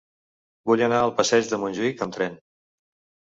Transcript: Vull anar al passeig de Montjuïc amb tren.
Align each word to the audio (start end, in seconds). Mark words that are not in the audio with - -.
Vull 0.69 0.81
anar 0.85 1.01
al 1.09 1.13
passeig 1.19 1.51
de 1.51 1.59
Montjuïc 1.65 2.01
amb 2.07 2.15
tren. 2.17 2.39